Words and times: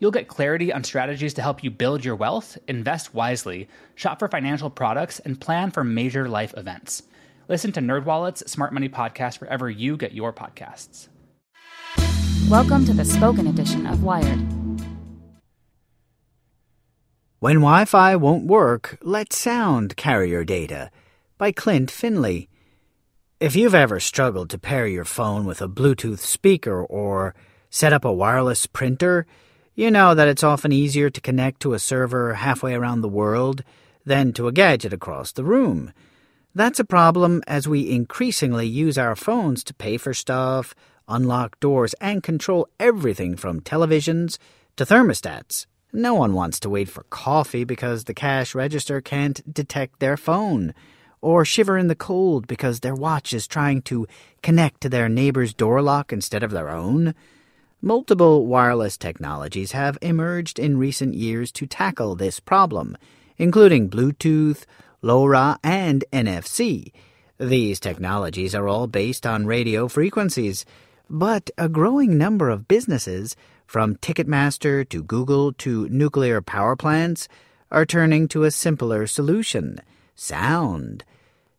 You'll 0.00 0.12
get 0.12 0.28
clarity 0.28 0.72
on 0.72 0.84
strategies 0.84 1.34
to 1.34 1.42
help 1.42 1.64
you 1.64 1.72
build 1.72 2.04
your 2.04 2.14
wealth, 2.14 2.56
invest 2.68 3.14
wisely, 3.14 3.68
shop 3.96 4.20
for 4.20 4.28
financial 4.28 4.70
products, 4.70 5.18
and 5.18 5.40
plan 5.40 5.72
for 5.72 5.82
major 5.82 6.28
life 6.28 6.54
events. 6.56 7.02
Listen 7.48 7.72
to 7.72 7.80
NerdWallet's 7.80 8.48
Smart 8.48 8.72
Money 8.72 8.88
Podcast 8.88 9.40
wherever 9.40 9.68
you 9.68 9.96
get 9.96 10.12
your 10.12 10.32
podcasts. 10.32 11.08
Welcome 12.48 12.84
to 12.84 12.92
the 12.92 13.04
spoken 13.04 13.48
edition 13.48 13.88
of 13.88 14.04
Wired. 14.04 14.38
When 17.40 17.56
Wi 17.56 17.84
Fi 17.84 18.14
won't 18.14 18.46
work, 18.46 18.98
let 19.02 19.32
sound 19.32 19.96
carry 19.96 20.30
your 20.30 20.44
data 20.44 20.92
by 21.38 21.50
Klint 21.50 21.90
Finley. 21.90 22.48
If 23.40 23.56
you've 23.56 23.74
ever 23.74 23.98
struggled 23.98 24.50
to 24.50 24.58
pair 24.58 24.86
your 24.86 25.04
phone 25.04 25.44
with 25.44 25.60
a 25.60 25.68
Bluetooth 25.68 26.20
speaker 26.20 26.84
or 26.84 27.34
set 27.68 27.92
up 27.92 28.04
a 28.04 28.12
wireless 28.12 28.66
printer, 28.68 29.26
you 29.78 29.92
know 29.92 30.12
that 30.12 30.26
it's 30.26 30.42
often 30.42 30.72
easier 30.72 31.08
to 31.08 31.20
connect 31.20 31.60
to 31.60 31.72
a 31.72 31.78
server 31.78 32.34
halfway 32.34 32.74
around 32.74 33.00
the 33.00 33.08
world 33.08 33.62
than 34.04 34.32
to 34.32 34.48
a 34.48 34.52
gadget 34.52 34.92
across 34.92 35.30
the 35.30 35.44
room. 35.44 35.92
That's 36.52 36.80
a 36.80 36.84
problem 36.84 37.44
as 37.46 37.68
we 37.68 37.88
increasingly 37.88 38.66
use 38.66 38.98
our 38.98 39.14
phones 39.14 39.62
to 39.62 39.72
pay 39.72 39.96
for 39.96 40.12
stuff, 40.12 40.74
unlock 41.06 41.60
doors, 41.60 41.94
and 42.00 42.24
control 42.24 42.66
everything 42.80 43.36
from 43.36 43.60
televisions 43.60 44.36
to 44.74 44.84
thermostats. 44.84 45.66
No 45.92 46.12
one 46.12 46.32
wants 46.32 46.58
to 46.60 46.70
wait 46.70 46.88
for 46.88 47.04
coffee 47.04 47.62
because 47.62 48.02
the 48.02 48.14
cash 48.14 48.56
register 48.56 49.00
can't 49.00 49.54
detect 49.54 50.00
their 50.00 50.16
phone, 50.16 50.74
or 51.20 51.44
shiver 51.44 51.78
in 51.78 51.86
the 51.86 51.94
cold 51.94 52.48
because 52.48 52.80
their 52.80 52.96
watch 52.96 53.32
is 53.32 53.46
trying 53.46 53.82
to 53.82 54.08
connect 54.42 54.80
to 54.80 54.88
their 54.88 55.08
neighbor's 55.08 55.54
door 55.54 55.80
lock 55.82 56.12
instead 56.12 56.42
of 56.42 56.50
their 56.50 56.68
own. 56.68 57.14
Multiple 57.80 58.44
wireless 58.44 58.96
technologies 58.96 59.70
have 59.70 59.98
emerged 60.02 60.58
in 60.58 60.78
recent 60.78 61.14
years 61.14 61.52
to 61.52 61.64
tackle 61.64 62.16
this 62.16 62.40
problem, 62.40 62.98
including 63.36 63.88
Bluetooth, 63.88 64.64
LoRa, 65.00 65.58
and 65.62 66.04
NFC. 66.12 66.90
These 67.38 67.78
technologies 67.78 68.52
are 68.52 68.66
all 68.66 68.88
based 68.88 69.24
on 69.24 69.46
radio 69.46 69.86
frequencies, 69.86 70.66
but 71.08 71.50
a 71.56 71.68
growing 71.68 72.18
number 72.18 72.48
of 72.50 72.66
businesses, 72.66 73.36
from 73.64 73.94
Ticketmaster 73.94 74.86
to 74.88 75.04
Google 75.04 75.52
to 75.52 75.88
nuclear 75.88 76.40
power 76.40 76.74
plants, 76.74 77.28
are 77.70 77.86
turning 77.86 78.26
to 78.26 78.42
a 78.42 78.50
simpler 78.50 79.06
solution 79.06 79.80
sound. 80.16 81.04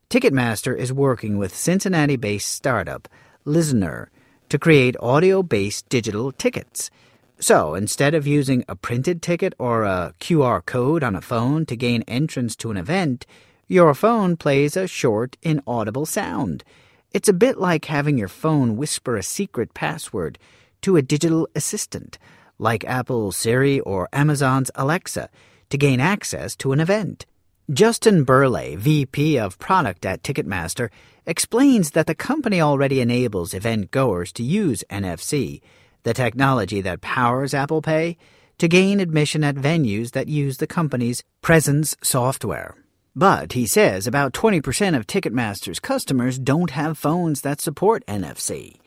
Ticketmaster 0.09 0.75
is 0.75 0.91
working 0.91 1.37
with 1.37 1.55
Cincinnati 1.55 2.17
based 2.17 2.51
startup 2.51 3.07
LISNR 3.45 4.07
to 4.49 4.59
create 4.59 4.95
audio 4.99 5.41
based 5.43 5.87
digital 5.89 6.31
tickets. 6.31 6.91
So, 7.39 7.73
instead 7.73 8.13
of 8.13 8.27
using 8.27 8.65
a 8.67 8.75
printed 8.75 9.21
ticket 9.21 9.53
or 9.57 9.83
a 9.83 10.13
QR 10.19 10.65
code 10.65 11.03
on 11.03 11.15
a 11.15 11.21
phone 11.21 11.65
to 11.67 11.77
gain 11.77 12.01
entrance 12.03 12.55
to 12.57 12.71
an 12.71 12.77
event, 12.77 13.25
your 13.67 13.93
phone 13.93 14.35
plays 14.35 14.75
a 14.75 14.87
short, 14.87 15.37
inaudible 15.41 16.05
sound. 16.05 16.63
It's 17.11 17.29
a 17.29 17.33
bit 17.33 17.57
like 17.57 17.85
having 17.85 18.17
your 18.17 18.27
phone 18.27 18.75
whisper 18.75 19.15
a 19.15 19.23
secret 19.23 19.73
password 19.73 20.37
to 20.81 20.97
a 20.97 21.01
digital 21.01 21.47
assistant, 21.55 22.17
like 22.57 22.83
Apple's 22.83 23.37
Siri 23.37 23.79
or 23.79 24.09
Amazon's 24.11 24.71
Alexa, 24.75 25.29
to 25.69 25.77
gain 25.77 25.99
access 25.99 26.55
to 26.57 26.73
an 26.73 26.79
event. 26.79 27.25
Justin 27.71 28.23
Burleigh, 28.23 28.75
VP 28.75 29.37
of 29.37 29.59
Product 29.59 30.05
at 30.05 30.23
Ticketmaster, 30.23 30.89
explains 31.29 31.91
that 31.91 32.07
the 32.07 32.15
company 32.15 32.59
already 32.59 33.01
enables 33.01 33.53
event 33.53 33.91
goers 33.91 34.31
to 34.33 34.41
use 34.41 34.83
NFC, 34.89 35.61
the 36.01 36.13
technology 36.13 36.81
that 36.81 37.01
powers 37.01 37.53
Apple 37.53 37.83
Pay, 37.83 38.17
to 38.57 38.67
gain 38.67 38.99
admission 38.99 39.43
at 39.43 39.53
venues 39.53 40.11
that 40.11 40.27
use 40.27 40.57
the 40.57 40.65
company's 40.65 41.23
Presence 41.43 41.95
software. 42.01 42.73
But 43.15 43.53
he 43.53 43.67
says 43.67 44.07
about 44.07 44.33
20% 44.33 44.97
of 44.97 45.05
Ticketmaster's 45.05 45.79
customers 45.79 46.39
don't 46.39 46.71
have 46.71 46.97
phones 46.97 47.41
that 47.41 47.61
support 47.61 48.03
NFC. 48.07 48.77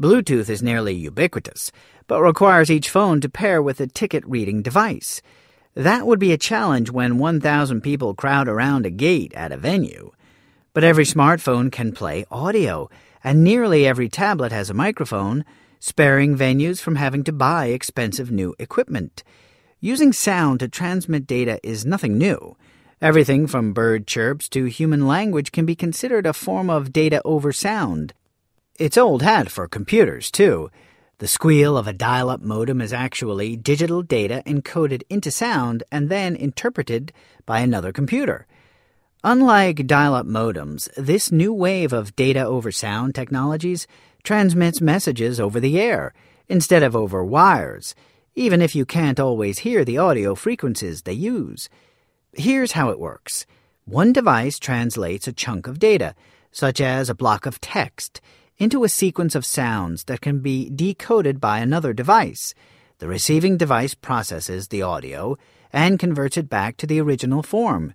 Bluetooth 0.00 0.48
is 0.48 0.62
nearly 0.62 0.94
ubiquitous, 0.94 1.72
but 2.06 2.22
requires 2.22 2.70
each 2.70 2.88
phone 2.88 3.20
to 3.20 3.28
pair 3.28 3.60
with 3.60 3.80
a 3.80 3.88
ticket 3.88 4.24
reading 4.26 4.62
device. 4.62 5.20
That 5.74 6.06
would 6.06 6.20
be 6.20 6.32
a 6.32 6.38
challenge 6.38 6.90
when 6.90 7.18
1,000 7.18 7.80
people 7.80 8.14
crowd 8.14 8.46
around 8.46 8.86
a 8.86 8.90
gate 8.90 9.32
at 9.34 9.50
a 9.50 9.56
venue. 9.56 10.12
But 10.80 10.86
every 10.86 11.04
smartphone 11.04 11.70
can 11.70 11.92
play 11.92 12.24
audio, 12.30 12.88
and 13.22 13.44
nearly 13.44 13.86
every 13.86 14.08
tablet 14.08 14.50
has 14.50 14.70
a 14.70 14.72
microphone, 14.72 15.44
sparing 15.78 16.34
venues 16.34 16.80
from 16.80 16.96
having 16.96 17.22
to 17.24 17.32
buy 17.32 17.66
expensive 17.66 18.30
new 18.30 18.54
equipment. 18.58 19.22
Using 19.80 20.10
sound 20.14 20.60
to 20.60 20.68
transmit 20.68 21.26
data 21.26 21.60
is 21.62 21.84
nothing 21.84 22.16
new. 22.16 22.56
Everything 23.02 23.46
from 23.46 23.74
bird 23.74 24.06
chirps 24.06 24.48
to 24.48 24.64
human 24.64 25.06
language 25.06 25.52
can 25.52 25.66
be 25.66 25.76
considered 25.76 26.24
a 26.24 26.32
form 26.32 26.70
of 26.70 26.94
data 26.94 27.20
over 27.26 27.52
sound. 27.52 28.14
It's 28.78 28.96
old 28.96 29.20
hat 29.20 29.50
for 29.50 29.68
computers, 29.68 30.30
too. 30.30 30.70
The 31.18 31.28
squeal 31.28 31.76
of 31.76 31.88
a 31.88 31.92
dial 31.92 32.30
up 32.30 32.40
modem 32.40 32.80
is 32.80 32.94
actually 32.94 33.54
digital 33.54 34.00
data 34.00 34.42
encoded 34.46 35.02
into 35.10 35.30
sound 35.30 35.82
and 35.92 36.08
then 36.08 36.34
interpreted 36.34 37.12
by 37.44 37.60
another 37.60 37.92
computer. 37.92 38.46
Unlike 39.22 39.86
dial 39.86 40.14
up 40.14 40.24
modems, 40.24 40.88
this 40.96 41.30
new 41.30 41.52
wave 41.52 41.92
of 41.92 42.16
data 42.16 42.42
over 42.42 42.72
sound 42.72 43.14
technologies 43.14 43.86
transmits 44.22 44.80
messages 44.80 45.38
over 45.38 45.60
the 45.60 45.78
air 45.78 46.14
instead 46.48 46.82
of 46.82 46.96
over 46.96 47.22
wires, 47.22 47.94
even 48.34 48.62
if 48.62 48.74
you 48.74 48.86
can't 48.86 49.20
always 49.20 49.58
hear 49.58 49.84
the 49.84 49.98
audio 49.98 50.34
frequencies 50.34 51.02
they 51.02 51.12
use. 51.12 51.68
Here's 52.32 52.72
how 52.72 52.88
it 52.88 52.98
works 52.98 53.44
one 53.84 54.14
device 54.14 54.58
translates 54.58 55.28
a 55.28 55.34
chunk 55.34 55.66
of 55.66 55.78
data, 55.78 56.14
such 56.50 56.80
as 56.80 57.10
a 57.10 57.14
block 57.14 57.44
of 57.44 57.60
text, 57.60 58.22
into 58.56 58.84
a 58.84 58.88
sequence 58.88 59.34
of 59.34 59.44
sounds 59.44 60.04
that 60.04 60.22
can 60.22 60.40
be 60.40 60.70
decoded 60.70 61.40
by 61.40 61.58
another 61.58 61.92
device. 61.92 62.54
The 63.00 63.08
receiving 63.08 63.58
device 63.58 63.94
processes 63.94 64.68
the 64.68 64.80
audio 64.80 65.36
and 65.74 65.98
converts 65.98 66.38
it 66.38 66.48
back 66.48 66.78
to 66.78 66.86
the 66.86 67.02
original 67.02 67.42
form. 67.42 67.92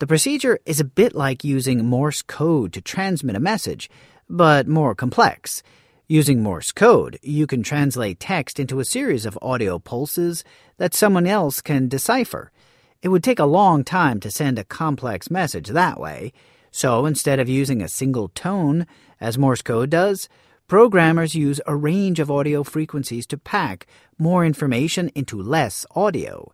The 0.00 0.06
procedure 0.06 0.58
is 0.64 0.80
a 0.80 0.84
bit 0.84 1.14
like 1.14 1.44
using 1.44 1.84
Morse 1.84 2.22
code 2.22 2.72
to 2.72 2.80
transmit 2.80 3.36
a 3.36 3.38
message, 3.38 3.90
but 4.30 4.66
more 4.66 4.94
complex. 4.94 5.62
Using 6.08 6.42
Morse 6.42 6.72
code, 6.72 7.18
you 7.22 7.46
can 7.46 7.62
translate 7.62 8.18
text 8.18 8.58
into 8.58 8.80
a 8.80 8.84
series 8.86 9.26
of 9.26 9.38
audio 9.42 9.78
pulses 9.78 10.42
that 10.78 10.94
someone 10.94 11.26
else 11.26 11.60
can 11.60 11.86
decipher. 11.86 12.50
It 13.02 13.08
would 13.08 13.22
take 13.22 13.38
a 13.38 13.44
long 13.44 13.84
time 13.84 14.20
to 14.20 14.30
send 14.30 14.58
a 14.58 14.64
complex 14.64 15.30
message 15.30 15.68
that 15.68 16.00
way, 16.00 16.32
so 16.70 17.04
instead 17.04 17.38
of 17.38 17.50
using 17.50 17.82
a 17.82 17.86
single 17.86 18.28
tone, 18.28 18.86
as 19.20 19.36
Morse 19.36 19.60
code 19.60 19.90
does, 19.90 20.30
programmers 20.66 21.34
use 21.34 21.60
a 21.66 21.76
range 21.76 22.20
of 22.20 22.30
audio 22.30 22.62
frequencies 22.62 23.26
to 23.26 23.36
pack 23.36 23.86
more 24.16 24.46
information 24.46 25.10
into 25.14 25.42
less 25.42 25.84
audio. 25.94 26.50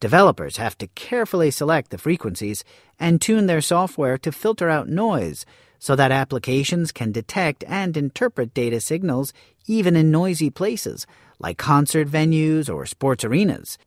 Developers 0.00 0.56
have 0.58 0.76
to 0.78 0.86
carefully 0.88 1.50
select 1.50 1.90
the 1.90 1.98
frequencies 1.98 2.64
and 2.98 3.20
tune 3.20 3.46
their 3.46 3.60
software 3.60 4.18
to 4.18 4.32
filter 4.32 4.68
out 4.68 4.88
noise 4.88 5.46
so 5.78 5.94
that 5.96 6.12
applications 6.12 6.92
can 6.92 7.12
detect 7.12 7.64
and 7.66 7.96
interpret 7.96 8.54
data 8.54 8.80
signals 8.80 9.32
even 9.66 9.96
in 9.96 10.10
noisy 10.10 10.50
places 10.50 11.06
like 11.38 11.58
concert 11.58 12.08
venues 12.08 12.72
or 12.72 12.86
sports 12.86 13.24
arenas. 13.24 13.78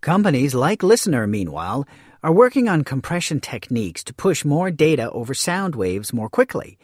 Companies 0.00 0.54
like 0.54 0.80
LISNR, 0.80 1.28
meanwhile, 1.28 1.86
are 2.22 2.32
working 2.32 2.68
on 2.68 2.84
compression 2.84 3.40
techniques 3.40 4.04
to 4.04 4.14
push 4.14 4.44
more 4.44 4.70
data 4.70 5.10
over 5.10 5.34
sound 5.34 5.74
waves 5.74 6.12
more 6.12 6.28
quickly. 6.28 6.78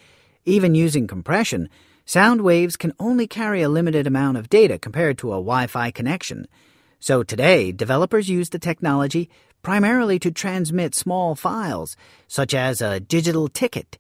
Even 0.45 0.75
using 0.75 1.07
compression, 1.07 1.69
sound 2.05 2.43
waves 2.43 2.77
can 2.77 2.93
only 2.99 3.27
carry 3.27 3.63
a 3.63 3.69
limited 3.69 4.07
amount 4.07 4.37
of 4.37 4.49
data 4.49 4.79
compared 4.79 5.19
to 5.19 5.33
a 5.33 5.37
Wi 5.37 5.67
Fi 5.67 5.91
connection. 5.91 6.47
So 7.01 7.23
today, 7.23 7.73
developers 7.73 8.29
use 8.29 8.51
the 8.51 8.59
technology 8.59 9.31
primarily 9.63 10.19
to 10.21 10.31
transmit 10.31 10.95
small 10.95 11.35
files, 11.35 11.97
such 12.27 12.55
as 12.55 12.81
a 12.81 13.01
digital 13.01 13.49
ticket 13.49 13.99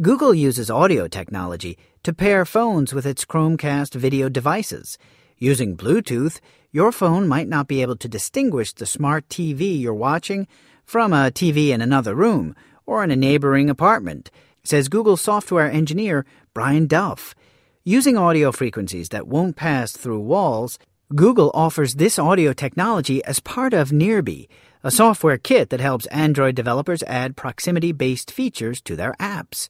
Google 0.00 0.32
uses 0.32 0.70
audio 0.70 1.06
technology 1.06 1.76
to 2.02 2.14
pair 2.14 2.46
phones 2.46 2.94
with 2.94 3.04
its 3.04 3.26
Chromecast 3.26 3.94
video 3.94 4.30
devices. 4.30 4.96
Using 5.36 5.76
Bluetooth, 5.76 6.40
your 6.70 6.92
phone 6.92 7.28
might 7.28 7.46
not 7.46 7.68
be 7.68 7.82
able 7.82 7.96
to 7.96 8.08
distinguish 8.08 8.72
the 8.72 8.86
smart 8.86 9.28
TV 9.28 9.78
you're 9.78 9.92
watching 9.92 10.48
from 10.86 11.12
a 11.12 11.30
TV 11.30 11.68
in 11.68 11.82
another 11.82 12.14
room 12.14 12.56
or 12.86 13.04
in 13.04 13.10
a 13.10 13.16
neighboring 13.16 13.68
apartment, 13.68 14.30
says 14.64 14.88
Google 14.88 15.18
software 15.18 15.70
engineer 15.70 16.24
Brian 16.54 16.86
Duff. 16.86 17.34
Using 17.84 18.16
audio 18.16 18.50
frequencies 18.50 19.10
that 19.10 19.28
won't 19.28 19.56
pass 19.56 19.92
through 19.92 20.20
walls, 20.20 20.78
Google 21.14 21.50
offers 21.52 21.96
this 21.96 22.18
audio 22.18 22.54
technology 22.54 23.22
as 23.24 23.38
part 23.38 23.74
of 23.74 23.92
Nearby, 23.92 24.48
a 24.82 24.90
software 24.90 25.36
kit 25.36 25.68
that 25.68 25.80
helps 25.80 26.06
Android 26.06 26.54
developers 26.54 27.02
add 27.02 27.36
proximity 27.36 27.92
based 27.92 28.30
features 28.30 28.80
to 28.80 28.96
their 28.96 29.12
apps. 29.20 29.68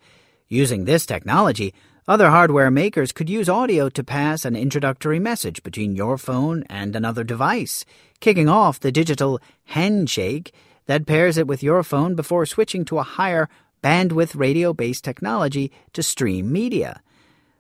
Using 0.49 0.85
this 0.85 1.05
technology, 1.05 1.75
other 2.07 2.31
hardware 2.31 2.71
makers 2.71 3.11
could 3.11 3.29
use 3.29 3.49
audio 3.49 3.89
to 3.89 4.05
pass 4.05 4.45
an 4.45 4.55
introductory 4.55 5.19
message 5.19 5.65
between 5.65 5.97
your 5.97 6.17
phone 6.17 6.63
and 6.69 6.95
another 6.95 7.25
device, 7.25 7.85
kicking 8.21 8.49
off 8.49 8.79
the 8.79 8.93
digital 8.93 9.41
handshake 9.65 10.53
that 10.87 11.07
pairs 11.07 11.39
it 11.39 11.49
with 11.49 11.63
your 11.63 11.83
phone 11.83 12.15
before 12.15 12.47
switching 12.47 12.85
to 12.85 12.99
a 12.99 13.03
higher 13.03 13.49
bandwidth 13.83 14.37
radio 14.37 14.73
based 14.73 15.03
technology 15.03 15.73
to 15.93 16.05
stream 16.05 16.53
media. 16.53 17.03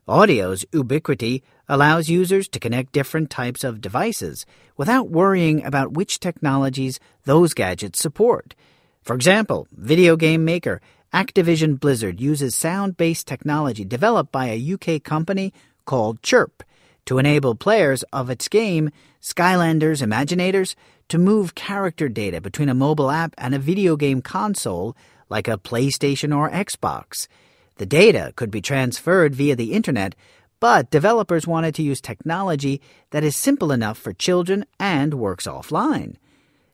Audio's 0.08 0.64
ubiquity 0.72 1.44
allows 1.68 2.08
users 2.08 2.48
to 2.48 2.58
connect 2.58 2.92
different 2.92 3.30
types 3.30 3.62
of 3.62 3.80
devices 3.80 4.44
without 4.76 5.10
worrying 5.10 5.64
about 5.64 5.92
which 5.92 6.18
technologies 6.18 6.98
those 7.24 7.54
gadgets 7.54 8.00
support. 8.00 8.56
For 9.02 9.14
example, 9.14 9.68
video 9.70 10.16
game 10.16 10.44
maker 10.44 10.80
Activision 11.14 11.78
Blizzard 11.78 12.20
uses 12.20 12.54
sound 12.54 12.96
based 12.96 13.28
technology 13.28 13.84
developed 13.84 14.32
by 14.32 14.46
a 14.46 14.72
UK 14.72 15.02
company 15.02 15.52
called 15.84 16.22
Chirp 16.22 16.64
to 17.04 17.18
enable 17.18 17.54
players 17.54 18.02
of 18.12 18.30
its 18.30 18.48
game, 18.48 18.90
Skylanders 19.20 20.02
Imaginators, 20.02 20.74
to 21.08 21.18
move 21.18 21.54
character 21.54 22.08
data 22.08 22.40
between 22.40 22.68
a 22.68 22.74
mobile 22.74 23.10
app 23.10 23.34
and 23.38 23.54
a 23.54 23.58
video 23.58 23.96
game 23.96 24.20
console 24.20 24.96
like 25.28 25.46
a 25.46 25.58
PlayStation 25.58 26.36
or 26.36 26.50
Xbox. 26.50 27.28
The 27.76 27.86
data 27.86 28.32
could 28.36 28.50
be 28.50 28.60
transferred 28.60 29.34
via 29.34 29.56
the 29.56 29.72
internet, 29.72 30.14
but 30.60 30.90
developers 30.90 31.46
wanted 31.46 31.74
to 31.74 31.82
use 31.82 32.00
technology 32.00 32.80
that 33.10 33.24
is 33.24 33.34
simple 33.34 33.72
enough 33.72 33.98
for 33.98 34.12
children 34.12 34.64
and 34.78 35.14
works 35.14 35.46
offline. 35.46 36.16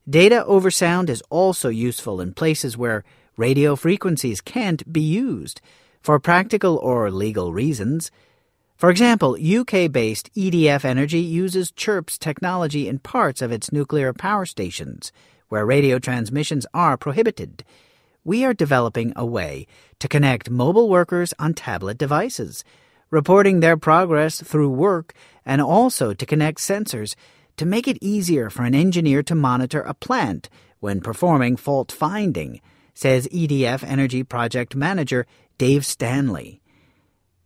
Data 0.09 0.45
over 0.45 0.71
sound 0.71 1.09
is 1.09 1.23
also 1.31 1.69
useful 1.69 2.21
in 2.21 2.35
places 2.35 2.77
where 2.77 3.05
radio 3.37 3.77
frequencies 3.77 4.41
can't 4.41 4.93
be 4.93 5.01
used 5.01 5.61
for 6.01 6.19
practical 6.19 6.77
or 6.77 7.11
legal 7.11 7.53
reasons. 7.53 8.11
For 8.77 8.91
example, 8.91 9.37
UK 9.41 9.91
based 9.91 10.33
EDF 10.35 10.85
Energy 10.85 11.21
uses 11.21 11.73
CHIRP's 11.73 12.19
technology 12.19 12.89
in 12.89 12.99
parts 12.99 13.43
of 13.43 13.53
its 13.53 13.73
nuclear 13.73 14.13
power 14.13 14.47
stations, 14.47 15.13
where 15.49 15.67
radio 15.67 15.99
transmissions 15.99 16.67
are 16.75 16.97
prohibited 16.97 17.65
we 18.29 18.45
are 18.45 18.53
developing 18.53 19.11
a 19.17 19.25
way 19.25 19.67
to 19.99 20.07
connect 20.07 20.51
mobile 20.51 20.91
workers 20.91 21.33
on 21.39 21.55
tablet 21.55 21.97
devices, 21.97 22.63
reporting 23.11 23.61
their 23.61 23.79
progress 23.79 24.43
through 24.43 24.69
work, 24.69 25.15
and 25.47 25.63
also 25.63 26.13
to 26.13 26.27
connect 26.27 26.59
sensors 26.59 27.15
to 27.57 27.65
make 27.65 27.89
it 27.89 27.97
easier 28.03 28.51
for 28.51 28.65
an 28.65 28.75
engineer 28.75 29.23
to 29.23 29.35
monitor 29.35 29.81
a 29.81 29.95
plant 29.95 30.51
when 30.79 31.01
performing 31.01 31.57
fault 31.57 31.91
finding, 31.91 32.61
says 32.93 33.27
EDF 33.29 33.83
Energy 33.83 34.23
Project 34.23 34.77
Manager 34.77 35.27
Dave 35.57 35.87
Stanley. 35.87 36.61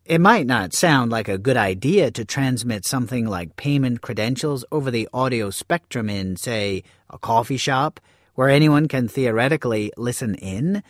It 0.04 0.20
might 0.20 0.48
not 0.48 0.74
sound 0.74 1.12
like 1.12 1.28
a 1.28 1.38
good 1.38 1.56
idea 1.56 2.10
to 2.10 2.24
transmit 2.24 2.84
something 2.84 3.24
like 3.28 3.54
payment 3.54 4.00
credentials 4.00 4.64
over 4.72 4.90
the 4.90 5.08
audio 5.14 5.50
spectrum 5.50 6.10
in, 6.10 6.34
say, 6.34 6.82
a 7.08 7.18
coffee 7.18 7.56
shop 7.56 8.00
where 8.34 8.48
anyone 8.48 8.88
can 8.88 9.08
theoretically 9.08 9.92
listen 9.96 10.34
in. 10.36 10.82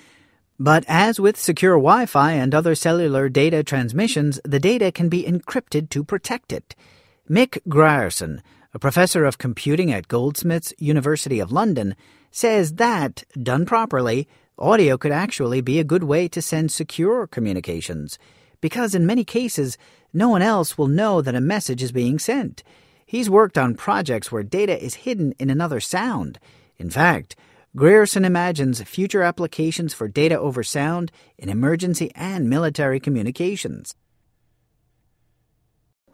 But 0.58 0.84
as 0.86 1.18
with 1.18 1.36
secure 1.36 1.74
Wi 1.74 2.06
Fi 2.06 2.32
and 2.32 2.54
other 2.54 2.74
cellular 2.74 3.28
data 3.28 3.64
transmissions, 3.64 4.40
the 4.44 4.60
data 4.60 4.92
can 4.92 5.08
be 5.08 5.24
encrypted 5.24 5.88
to 5.90 6.04
protect 6.04 6.52
it. 6.52 6.74
Mick 7.28 7.58
Grierson, 7.68 8.42
a 8.74 8.78
professor 8.78 9.24
of 9.24 9.38
computing 9.38 9.92
at 9.92 10.08
Goldsmiths 10.08 10.72
University 10.78 11.40
of 11.40 11.52
London, 11.52 11.94
says 12.30 12.74
that, 12.74 13.24
done 13.42 13.66
properly, 13.66 14.28
audio 14.58 14.96
could 14.96 15.12
actually 15.12 15.60
be 15.60 15.78
a 15.78 15.84
good 15.84 16.04
way 16.04 16.28
to 16.28 16.40
send 16.40 16.70
secure 16.70 17.26
communications, 17.26 18.18
because 18.60 18.94
in 18.94 19.06
many 19.06 19.24
cases, 19.24 19.76
no 20.12 20.28
one 20.28 20.42
else 20.42 20.78
will 20.78 20.86
know 20.86 21.20
that 21.20 21.34
a 21.34 21.40
message 21.40 21.82
is 21.82 21.92
being 21.92 22.18
sent. 22.18 22.62
He's 23.04 23.28
worked 23.28 23.58
on 23.58 23.74
projects 23.74 24.30
where 24.30 24.42
data 24.42 24.82
is 24.82 24.94
hidden 24.94 25.34
in 25.38 25.50
another 25.50 25.80
sound. 25.80 26.38
In 26.78 26.90
fact, 26.90 27.36
Grierson 27.74 28.24
imagines 28.24 28.82
future 28.82 29.22
applications 29.22 29.94
for 29.94 30.06
data 30.06 30.38
over 30.38 30.62
sound 30.62 31.10
in 31.38 31.48
emergency 31.48 32.12
and 32.14 32.50
military 32.50 33.00
communications. 33.00 33.94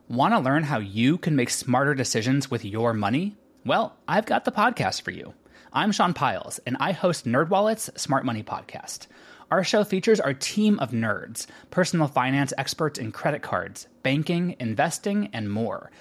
Want 0.08 0.34
to 0.34 0.40
learn 0.40 0.62
how 0.62 0.78
you 0.78 1.19
can 1.19 1.37
make 1.37 1.50
smarter 1.50 1.94
decisions 1.94 2.50
with 2.50 2.64
your 2.64 2.94
money? 2.94 3.37
Well, 3.66 3.96
I've 4.06 4.26
got 4.26 4.44
the 4.44 4.52
podcast 4.52 5.02
for 5.02 5.10
you. 5.10 5.34
I'm 5.72 5.93
Sean 5.93 6.14
Pyles, 6.14 6.61
and 6.66 6.76
I 6.81 6.93
host 6.93 7.26
NerdWallet's 7.26 8.00
Smart 8.00 8.25
Money 8.25 8.43
Podcast. 8.43 9.08
Our 9.50 9.64
show 9.64 9.84
features 9.84 10.20
our 10.20 10.32
team 10.32 10.78
of 10.78 10.92
nerds, 10.92 11.47
personal 11.71 12.06
finance 12.06 12.52
experts 12.56 12.99
in 12.99 13.12
credit 13.12 13.42
cards, 13.42 13.88
banking, 14.02 14.56
investing, 14.61 15.28
and 15.33 15.50
more– 15.50 15.90